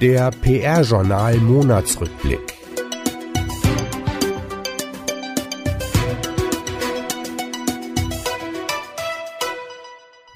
[0.00, 2.54] Der PR-Journal Monatsrückblick.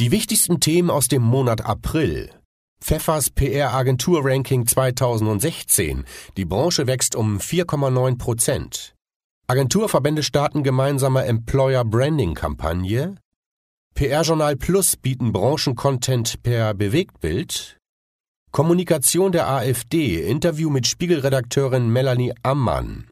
[0.00, 2.30] Die wichtigsten Themen aus dem Monat April.
[2.82, 6.04] Pfeffers PR-Agentur-Ranking 2016.
[6.36, 8.94] Die Branche wächst um 4,9 Prozent.
[9.46, 13.16] Agenturverbände starten gemeinsame Employer-Branding-Kampagne.
[13.94, 17.78] PR-Journal Plus bieten Branchencontent per Bewegtbild.
[18.50, 20.22] Kommunikation der AfD.
[20.26, 23.10] Interview mit Spiegelredakteurin Melanie Ammann.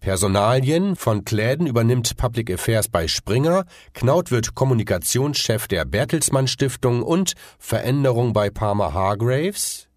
[0.00, 3.64] Personalien von Kläden übernimmt Public Affairs bei Springer,
[3.94, 9.87] Knaut wird Kommunikationschef der Bertelsmann Stiftung und Veränderung bei Palmer Hargraves.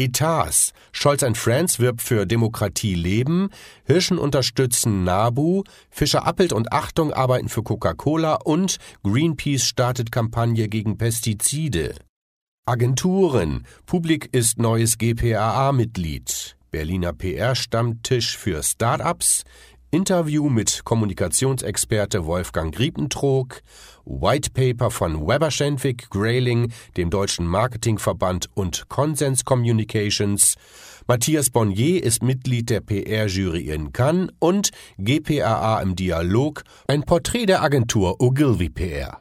[0.00, 0.72] Etats.
[0.92, 3.50] Scholz Friends wirbt für Demokratie leben,
[3.84, 10.96] Hirschen unterstützen NABU, Fischer Appelt und Achtung arbeiten für Coca-Cola und Greenpeace startet Kampagne gegen
[10.96, 11.94] Pestizide.
[12.64, 13.66] Agenturen.
[13.84, 16.56] Publik ist neues GPAA-Mitglied.
[16.70, 19.44] Berliner PR-Stammtisch für Startups,
[19.92, 23.60] Interview mit Kommunikationsexperte Wolfgang Griepentrog,
[24.04, 30.54] White Paper von Weber Schenwick, Grayling, dem Deutschen Marketingverband und Consens Communications,
[31.08, 37.60] Matthias Bonnier ist Mitglied der PR-Jury in Cannes und GPAA im Dialog, ein Porträt der
[37.60, 39.20] Agentur Ogilvy PR.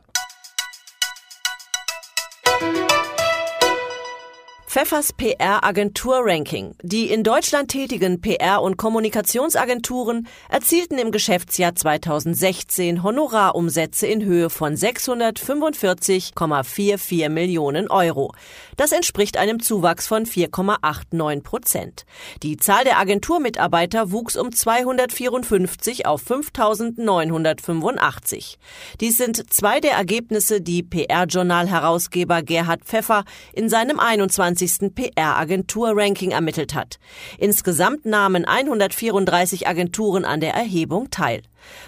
[4.70, 6.76] Pfeffers PR-Agentur-Ranking.
[6.84, 14.76] Die in Deutschland tätigen PR- und Kommunikationsagenturen erzielten im Geschäftsjahr 2016 Honorarumsätze in Höhe von
[14.76, 18.32] 645,44 Millionen Euro.
[18.78, 22.06] Das entspricht einem Zuwachs von 4,89 Prozent.
[22.44, 28.58] Die Zahl der Agenturmitarbeiter wuchs um 254 auf 5.985.
[29.02, 33.24] Dies sind zwei der Ergebnisse, die PR-Journal-Herausgeber Gerhard Pfeffer
[33.54, 34.94] in seinem 21 20.
[34.94, 37.00] PR-Agentur-Ranking ermittelt hat.
[37.38, 41.42] Insgesamt nahmen 134 Agenturen an der Erhebung teil.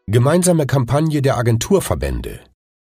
[0.07, 2.41] Gemeinsame Kampagne der Agenturverbände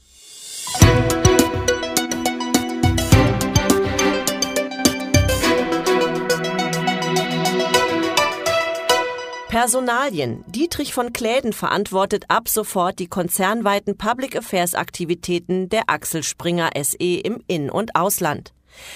[9.48, 10.44] Personalien.
[10.48, 16.96] Dietrich von Kläden verantwortet ab sofort die konzernweiten Public Affairs Aktivitäten der Axel Springer SE
[16.98, 18.52] im In- und Ausland.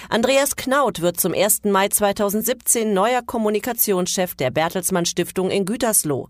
[0.09, 1.61] Andreas Knaut wird zum 1.
[1.65, 6.27] Mai 2017 neuer Kommunikationschef der Bertelsmann Stiftung in Gütersloh.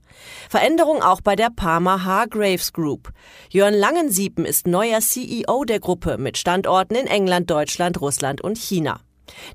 [0.49, 3.11] Veränderung auch bei der Parma Hargraves Group.
[3.49, 9.01] Jörn Langensiepen ist neuer CEO der Gruppe mit Standorten in England, Deutschland, Russland und China.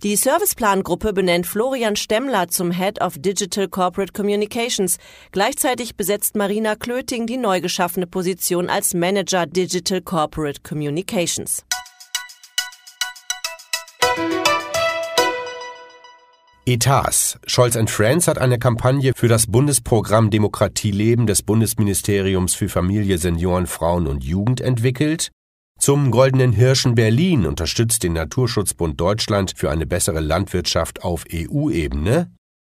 [0.02, 4.98] Die Serviceplan-Gruppe benennt Florian Stemmler zum Head of Digital Corporate Communications.
[5.32, 11.64] Gleichzeitig besetzt Marina Klöting die neu geschaffene Position als Manager Digital Corporate Communications.
[16.68, 17.38] Etats.
[17.46, 24.08] Scholz Friends hat eine Kampagne für das Bundesprogramm Demokratieleben des Bundesministeriums für Familie, Senioren, Frauen
[24.08, 25.30] und Jugend entwickelt.
[25.78, 32.32] Zum Goldenen Hirschen Berlin unterstützt den Naturschutzbund Deutschland für eine bessere Landwirtschaft auf EU-Ebene.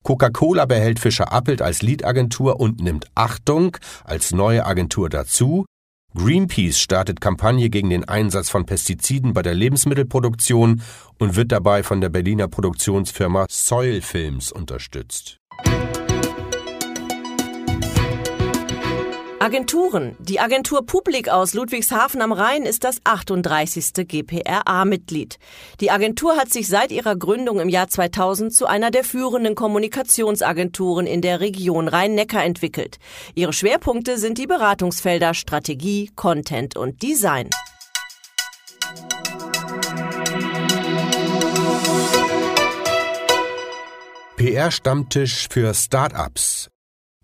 [0.02, 5.66] Coca-Cola behält Fischer Appelt als Lead-Agentur und nimmt Achtung als neue Agentur dazu.
[6.14, 10.80] Greenpeace startet Kampagne gegen den Einsatz von Pestiziden bei der Lebensmittelproduktion
[11.18, 15.38] und wird dabei von der Berliner Produktionsfirma Soil Films unterstützt.
[19.46, 20.16] Agenturen.
[20.18, 23.92] Die Agentur Publik aus Ludwigshafen am Rhein ist das 38.
[24.08, 25.38] GPRA-Mitglied.
[25.80, 31.06] Die Agentur hat sich seit ihrer Gründung im Jahr 2000 zu einer der führenden Kommunikationsagenturen
[31.06, 32.98] in der Region Rhein-Neckar entwickelt.
[33.36, 37.48] Ihre Schwerpunkte sind die Beratungsfelder Strategie, Content und Design.
[44.38, 46.68] PR-Stammtisch für Startups.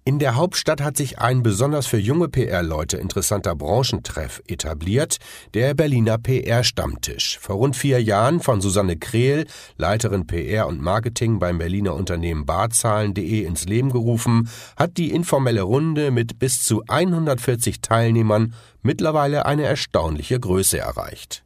[0.04, 5.18] In der Hauptstadt hat sich ein besonders für junge PR-Leute interessanter Branchentreff etabliert,
[5.54, 7.38] der Berliner PR-Stammtisch.
[7.40, 9.46] Vor rund vier Jahren von Susanne Krehl,
[9.76, 16.10] Leiterin PR und Marketing beim Berliner Unternehmen Barzahlen.de ins Leben gerufen, hat die informelle Runde
[16.10, 21.44] mit bis zu 140 Teilnehmern mittlerweile eine erstaunliche Größe erreicht.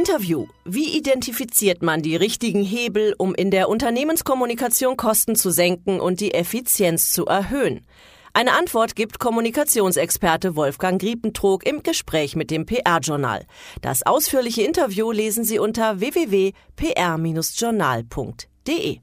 [0.00, 0.46] Interview.
[0.64, 6.32] Wie identifiziert man die richtigen Hebel, um in der Unternehmenskommunikation Kosten zu senken und die
[6.32, 7.86] Effizienz zu erhöhen?
[8.32, 13.44] Eine Antwort gibt Kommunikationsexperte Wolfgang Griepentrog im Gespräch mit dem PR-Journal.
[13.82, 19.00] Das ausführliche Interview lesen Sie unter www.pr-journal.de.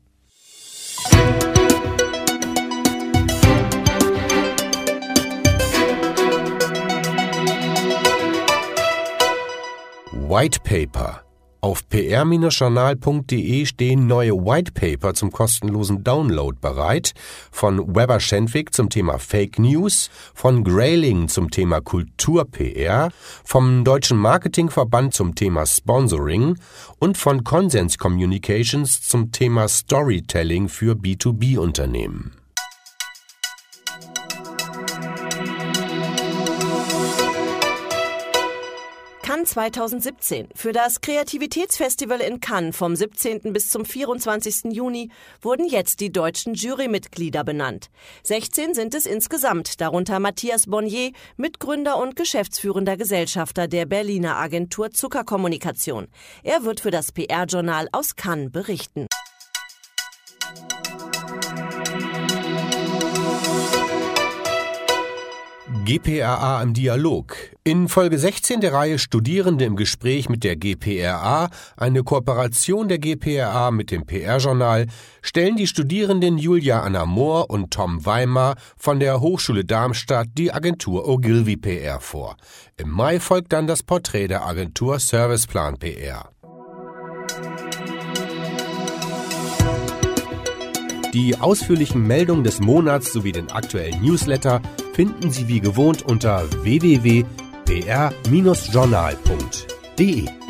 [10.30, 11.24] White Paper.
[11.62, 17.14] Auf pr-journal.de stehen neue White Paper zum kostenlosen Download bereit,
[17.50, 23.10] von Weber Schendwick zum Thema Fake News, von Grayling zum Thema Kultur-PR,
[23.46, 26.58] vom Deutschen Marketingverband zum Thema Sponsoring
[27.00, 32.34] und von Consens Communications zum Thema Storytelling für B2B-Unternehmen.
[39.28, 40.48] Cannes 2017.
[40.56, 43.52] Für das Kreativitätsfestival in Cannes vom 17.
[43.52, 44.72] bis zum 24.
[44.72, 47.90] Juni wurden jetzt die deutschen Jurymitglieder benannt.
[48.24, 56.08] 16 sind es insgesamt, darunter Matthias Bonnier, Mitgründer und geschäftsführender Gesellschafter der Berliner Agentur Zuckerkommunikation.
[56.44, 59.08] Er wird für das PR-Journal aus Cannes berichten.
[65.84, 67.37] GPRA im Dialog.
[67.68, 73.72] In Folge 16 der Reihe Studierende im Gespräch mit der GPRA, eine Kooperation der GPRA
[73.72, 74.88] mit dem PR-Journal,
[75.22, 81.10] stellen die Studierenden Julia Anna Mohr und Tom Weimar von der Hochschule Darmstadt die Agentur
[81.10, 82.38] Ogilvy PR vor.
[82.78, 86.30] Im Mai folgt dann das Porträt der Agentur Serviceplan PR.
[91.14, 94.62] Die ausführlichen Meldungen des Monats sowie den aktuellen Newsletter
[94.94, 96.46] finden Sie wie gewohnt unter
[97.68, 100.47] www.pr-journal.de.